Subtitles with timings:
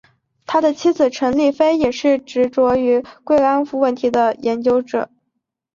[0.47, 5.11] 他的妻子陈丽菲也是执着的慰安妇问题研究者。